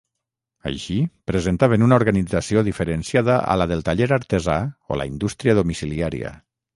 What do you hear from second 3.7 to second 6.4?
del taller artesà o la indústria domiciliària.